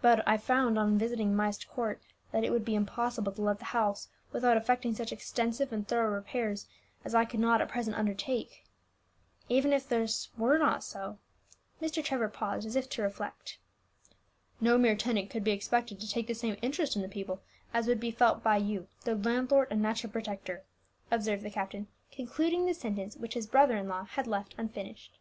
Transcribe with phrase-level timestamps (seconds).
[0.00, 2.00] But I found, on visiting Myst Court,
[2.32, 6.14] that it would be impossible to let the house without effecting such extensive and thorough
[6.14, 6.66] repairs
[7.04, 8.64] as I could not at present undertake.
[9.50, 11.18] Even if this were not so"
[11.82, 12.02] Mr.
[12.02, 13.58] Trevor paused, as if to reflect.
[14.62, 17.42] "No mere tenant could be expected to take the same interest in the people
[17.74, 20.64] as would be felt by you, their landlord and natural protector,"
[21.10, 25.18] observed the captain, concluding the sentence which his brother in law had left unfinished.